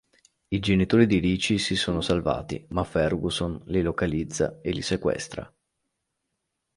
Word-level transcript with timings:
I 0.47 0.59
genitori 0.59 1.05
di 1.05 1.19
Richie 1.19 1.59
si 1.59 1.75
sono 1.75 2.01
salvati 2.01 2.65
ma 2.69 2.83
Ferguson 2.83 3.61
li 3.67 3.83
localizza 3.83 4.59
e 4.59 4.71
li 4.71 4.81
sequestra. 4.81 5.47